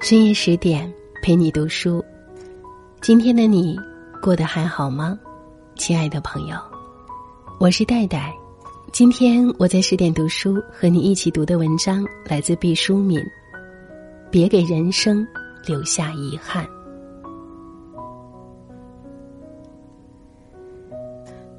[0.00, 0.90] 深夜十点，
[1.20, 2.02] 陪你读书。
[3.00, 3.76] 今天的你
[4.22, 5.18] 过得还好吗，
[5.74, 6.56] 亲爱的朋友？
[7.58, 8.32] 我是戴戴。
[8.92, 13.20] 今天我在十点读书，和你一起读的文章来自毕淑敏。
[14.30, 15.26] 别给人生
[15.66, 16.64] 留下遗憾。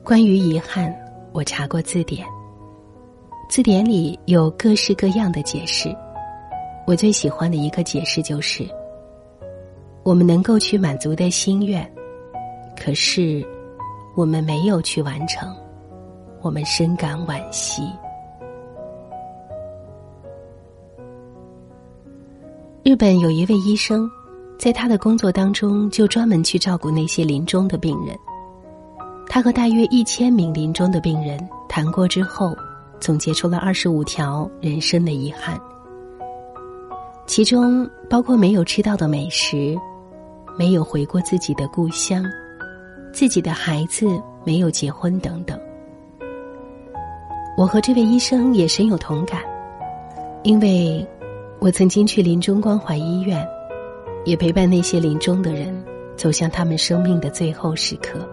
[0.01, 0.95] 关于遗憾，
[1.33, 2.25] 我查过字典，
[3.49, 5.93] 字典里有各式各样的解释。
[6.89, 8.67] 我最喜欢的一个解释就是：
[10.01, 11.87] 我们能够去满足的心愿，
[12.75, 13.45] 可是
[14.15, 15.55] 我们没有去完成，
[16.41, 17.83] 我们深感惋惜。
[22.81, 24.09] 日本有一位医生，
[24.57, 28.17] 在他的工作当中就专门去照顾那些临终的病人。
[29.27, 32.57] 他和大约一千名临终的病人谈过之后，
[32.99, 35.55] 总结出了二十五条人生的遗憾。
[37.29, 39.77] 其中包括没有吃到的美食，
[40.57, 42.25] 没有回过自己的故乡，
[43.13, 44.07] 自己的孩子
[44.43, 45.57] 没有结婚等等。
[47.55, 49.43] 我和这位医生也深有同感，
[50.41, 51.07] 因为
[51.59, 53.47] 我曾经去临终关怀医院，
[54.25, 55.71] 也陪伴那些临终的人
[56.17, 58.27] 走向他们生命的最后时刻，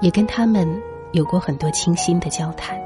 [0.00, 0.64] 也跟他们
[1.10, 2.80] 有过很多倾心的交谈。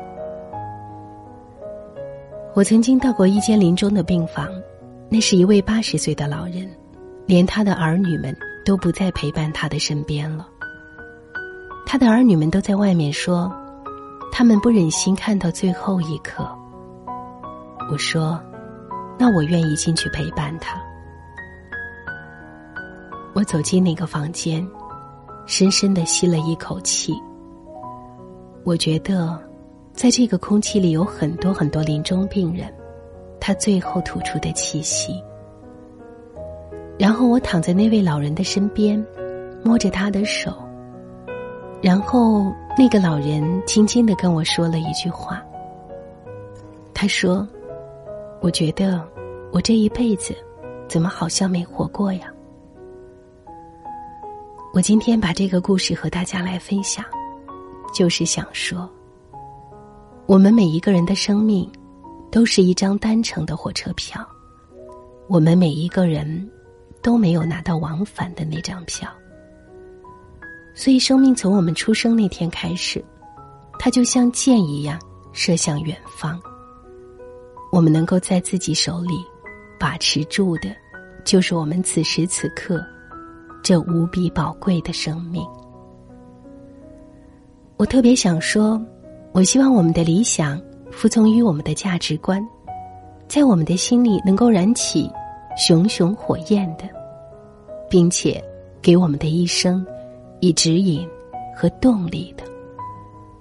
[2.55, 4.49] 我曾经到过一间临终的病房。
[5.13, 6.71] 那是一位八十岁的老人，
[7.27, 10.47] 连他的儿女们都不再陪伴他的身边了。
[11.85, 13.53] 他的儿女们都在外面说，
[14.31, 16.49] 他们不忍心看到最后一刻。
[17.91, 18.41] 我说，
[19.19, 20.81] 那我愿意进去陪伴他。
[23.33, 24.65] 我走进那个房间，
[25.45, 27.13] 深深的吸了一口气。
[28.65, 29.37] 我觉得，
[29.93, 32.73] 在这个空气里有很多很多临终病人。
[33.41, 35.23] 他最后吐出的气息。
[36.99, 39.03] 然后我躺在那位老人的身边，
[39.65, 40.53] 摸着他的手。
[41.83, 45.43] 然后那个老人轻轻的跟我说了一句话。
[46.93, 47.49] 他说
[48.43, 49.03] ：“我觉得
[49.51, 50.35] 我这一辈子，
[50.87, 52.31] 怎么好像没活过呀？”
[54.75, 57.03] 我今天把这个故事和大家来分享，
[57.95, 58.87] 就是想说，
[60.27, 61.69] 我们每一个人的生命。
[62.31, 64.25] 都是一张单程的火车票，
[65.27, 66.49] 我们每一个人
[67.03, 69.11] 都没有拿到往返的那张票，
[70.75, 73.05] 所以生命从我们出生那天开始，
[73.79, 74.99] 它就像箭一样
[75.33, 76.41] 射向远方。
[77.73, 79.15] 我们能够在自己手里
[79.79, 80.75] 把持住的，
[81.25, 82.85] 就是我们此时此刻
[83.63, 85.45] 这无比宝贵的生命。
[87.77, 88.81] 我特别想说，
[89.33, 90.61] 我希望我们的理想。
[91.01, 92.47] 服从于我们的价值观，
[93.27, 95.11] 在我们的心里能够燃起
[95.57, 96.85] 熊熊火焰的，
[97.89, 98.45] 并且
[98.83, 99.83] 给我们的一生
[100.41, 101.09] 以指引
[101.57, 102.45] 和动力的，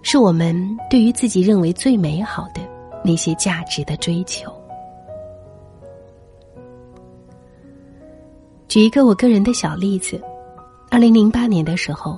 [0.02, 0.56] 是我们
[0.90, 2.62] 对于自己认为最美好的
[3.04, 4.50] 那些价值的追求。
[8.70, 10.18] 举一个我个人的小例子：，
[10.90, 12.18] 二零零八年的时候，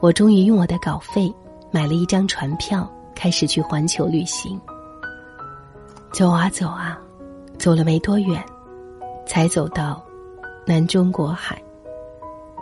[0.00, 1.32] 我终于用我的稿费
[1.70, 2.90] 买了一张船票。
[3.14, 4.60] 开始去环球旅行，
[6.12, 7.00] 走啊走啊，
[7.58, 8.44] 走了没多远，
[9.26, 10.04] 才走到
[10.66, 11.60] 南中国海，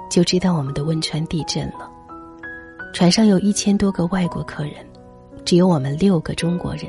[0.08, 1.90] 就知道我们的汶川地震了。
[2.94, 4.74] 船上有一千多个外国客人，
[5.44, 6.84] 只有我们六个中国人。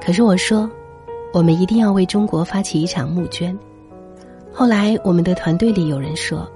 [0.00, 0.68] 可是我说，
[1.34, 3.56] 我们一定要为中国发起一场募捐。
[4.50, 6.50] 后来我们的团队里有人说，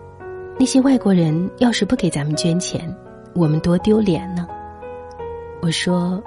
[0.59, 2.95] 那些外国人要是不给咱们捐钱，
[3.35, 4.49] 我们多丢脸呢。
[5.61, 6.23] 我说：“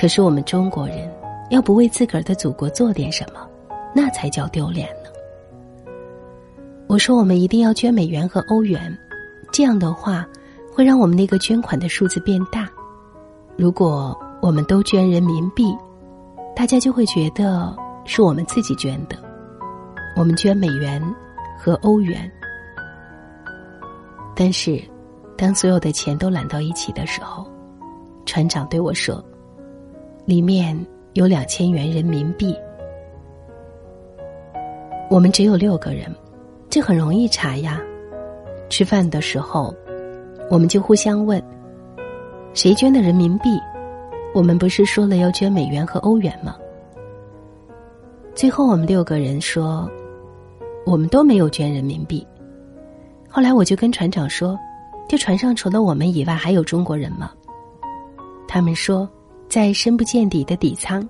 [0.00, 1.08] 可是我们中国人
[1.52, 3.46] 要不为自个儿的祖国做点什么，
[3.94, 5.10] 那才叫丢脸呢。”
[6.88, 8.98] 我说：“我们一定要捐美元和欧元，
[9.52, 10.26] 这样的话
[10.72, 12.70] 会让我们那个捐款的数字变大。
[13.54, 15.76] 如果我们都捐人民币，
[16.56, 19.16] 大家就会觉得是我们自己捐的。
[20.16, 21.02] 我们捐美元
[21.58, 22.30] 和欧元，
[24.34, 24.82] 但是
[25.36, 27.46] 当所有的钱都揽到一起的时候。”
[28.24, 29.22] 船长对我说
[30.24, 30.78] ：“里面
[31.14, 32.56] 有两千元人民币。
[35.10, 36.10] 我们只有六个人，
[36.70, 37.80] 这很容易查呀。
[38.70, 39.74] 吃饭的时候，
[40.48, 41.42] 我们就互相问：
[42.54, 43.60] 谁捐的人民币？
[44.34, 46.56] 我们不是说了要捐美元和欧元吗？
[48.34, 49.86] 最后我们六个人说，
[50.86, 52.26] 我们都没有捐人民币。
[53.28, 54.58] 后来我就跟船长说：
[55.06, 57.30] 这船上除了我们以外，还有中国人吗？”
[58.48, 59.06] 他们说，
[59.52, 61.06] 在深不见底的底舱，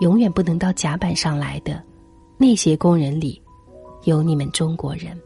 [0.00, 1.80] 永远不能到甲板上来的
[2.36, 3.40] 那些工人里，
[4.02, 5.16] 有你们中国人。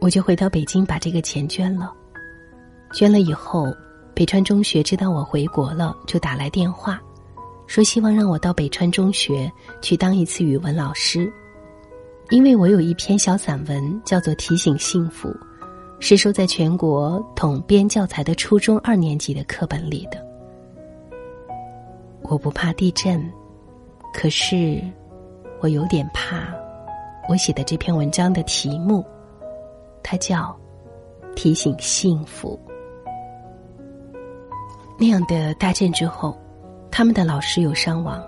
[0.00, 1.94] 我就回到北京，把这个钱捐了。
[2.92, 3.72] 捐了以后，
[4.12, 7.00] 北川中学知道我回国了，就打来电话，
[7.68, 9.48] 说希望让我到北川中学
[9.80, 11.32] 去当一次语文老师，
[12.30, 15.28] 因为我有一篇小散文叫做《提醒幸福》，
[16.06, 20.22] 是收在全国统编教材的初中二年级的课本里的。
[22.20, 23.32] 我不怕地震，
[24.12, 24.82] 可是
[25.60, 26.54] 我有点怕
[27.26, 29.02] 我写的这篇文章的题目，
[30.02, 30.54] 它叫
[31.34, 32.60] 《提醒幸福》。
[34.98, 36.36] 那样的大震之后，
[36.90, 38.22] 他们的老师有伤亡，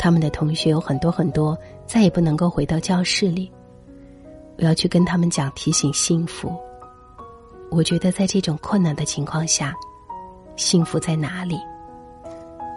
[0.00, 1.56] 他们的同学有很多很多
[1.86, 3.48] 再也不能够回到教室里。
[4.58, 6.52] 我要去跟他们讲提醒幸福。
[7.70, 9.74] 我觉得在这种困难的情况下，
[10.56, 11.58] 幸福在哪里？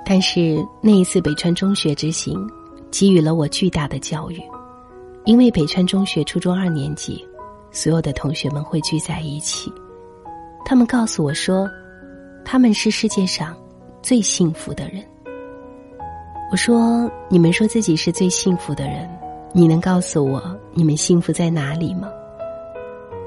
[0.05, 2.49] 但是那一次北川中学之行，
[2.89, 4.41] 给予了我巨大的教育，
[5.25, 7.27] 因为北川中学初中二年级，
[7.71, 9.71] 所有的同学们会聚在一起，
[10.65, 11.69] 他们告诉我说，
[12.45, 13.55] 他们是世界上
[14.01, 15.03] 最幸福的人。
[16.49, 19.09] 我说，你们说自己是最幸福的人，
[19.51, 20.41] 你能告诉我
[20.73, 22.09] 你们幸福在哪里吗？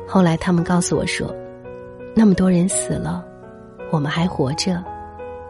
[0.09, 1.31] 后来他们告诉我说，
[2.15, 3.25] 那么多人死了，
[3.91, 4.83] 我们还活着。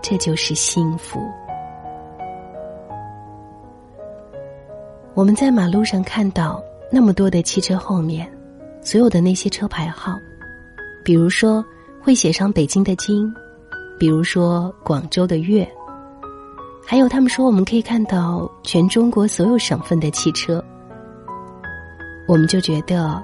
[0.03, 1.21] 这就是幸福。
[5.13, 8.27] 我们在马路上看到那么多的汽车后面，
[8.81, 10.15] 所有的那些车牌号，
[11.05, 11.63] 比如说
[12.01, 13.31] 会写上北京的京，
[13.99, 15.71] 比如说广州的粤，
[16.87, 20.65] 还有他们说我们可以看到全中国所有省份的汽车，
[22.27, 23.23] 我们就觉得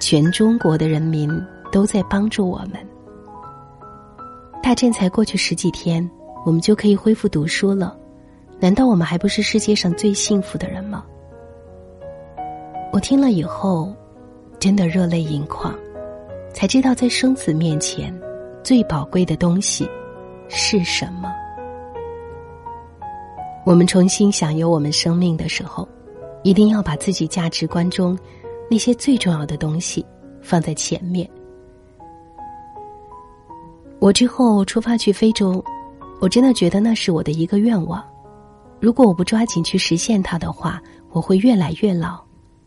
[0.00, 1.28] 全中国的人民
[1.70, 2.74] 都在帮助我们。
[4.62, 6.08] 大震才过去十几天，
[6.44, 7.96] 我们就可以恢复读书了。
[8.58, 11.04] 难道我们还不是世界上最幸福的人吗？
[12.92, 13.94] 我听了以后，
[14.58, 15.74] 真的热泪盈眶，
[16.54, 18.18] 才知道在生死面前，
[18.62, 19.88] 最宝贵的东西
[20.48, 21.30] 是什么。
[23.64, 25.86] 我们重新享有我们生命的时候，
[26.42, 28.18] 一定要把自己价值观中
[28.70, 30.04] 那些最重要的东西
[30.40, 31.28] 放在前面。
[33.98, 35.64] 我之后出发去非洲，
[36.20, 38.04] 我真的觉得那是我的一个愿望。
[38.78, 42.22] 如果我不抓紧去实现它的话，我会越来越老，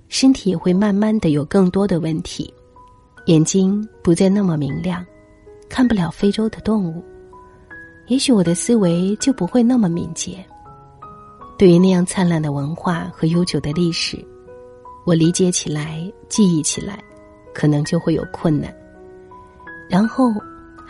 [0.08, 2.52] 身体也会慢慢的有更多的问题，
[3.28, 5.06] 眼睛不再那么明亮，
[5.70, 7.04] 看不了非洲的动物，
[8.08, 10.44] 也许我的思维就不会那么敏捷。
[11.60, 14.18] 对于那样灿烂的文化和悠久的历史，
[15.06, 17.00] 我理解起来、记忆起来，
[17.54, 18.74] 可能就会有困难。
[19.88, 20.34] 然后。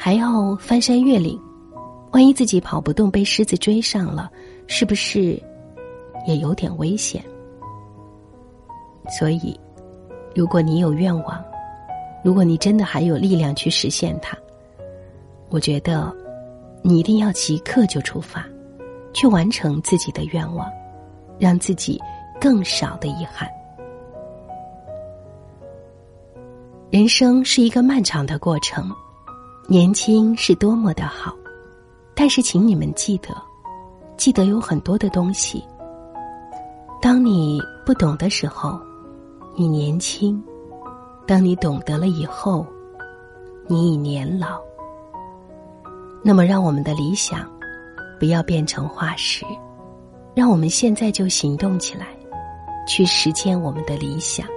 [0.01, 1.37] 还要翻山越岭，
[2.13, 4.31] 万一自己跑不动被狮子追上了，
[4.65, 5.37] 是不是
[6.25, 7.21] 也有点危险？
[9.09, 9.59] 所以，
[10.33, 11.43] 如果你有愿望，
[12.23, 14.37] 如果你真的还有力量去实现它，
[15.49, 16.15] 我觉得
[16.81, 18.47] 你一定要即刻就出发，
[19.13, 20.65] 去完成自己的愿望，
[21.37, 22.01] 让自己
[22.39, 23.49] 更少的遗憾。
[26.89, 28.89] 人生是一个漫长的过程。
[29.71, 31.31] 年轻是多么的好，
[32.15, 33.29] 但是请你们记得，
[34.17, 35.63] 记得有很多的东西。
[36.99, 38.79] 当你不懂的时候，
[39.55, 40.41] 你年轻；
[41.27, 42.65] 当你懂得了以后，
[43.67, 44.59] 你已年老。
[46.23, 47.47] 那么，让我们的理想
[48.19, 49.45] 不要变成化石，
[50.33, 52.07] 让我们现在就行动起来，
[52.87, 54.47] 去实践我们的理想，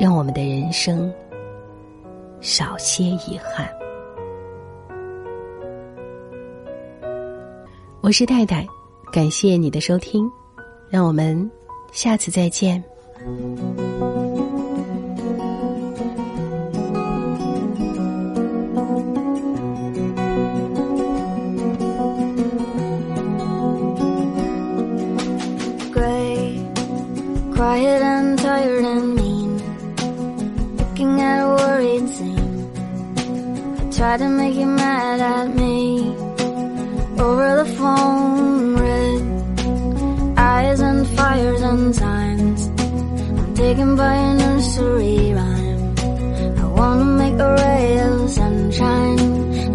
[0.00, 1.14] 让我们的人生
[2.40, 3.72] 少些遗憾。
[8.02, 8.66] 我是戴戴，
[9.12, 10.28] 感谢你的收听，
[10.90, 11.48] 让我们
[11.92, 12.82] 下次再见。
[37.22, 42.66] Over the phone, red eyes and fires and signs.
[43.38, 45.94] I'm taken by a nursery rhyme.
[46.62, 49.71] I wanna make a ray of sunshine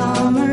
[0.00, 0.49] summer